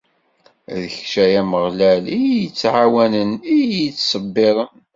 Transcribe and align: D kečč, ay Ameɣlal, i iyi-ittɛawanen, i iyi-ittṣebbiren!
D 0.81 0.83
kečč, 0.93 1.11
ay 1.23 1.33
Ameɣlal, 1.41 2.03
i 2.09 2.11
iyi-ittɛawanen, 2.21 3.31
i 3.37 3.39
iyi-ittṣebbiren! 3.59 4.73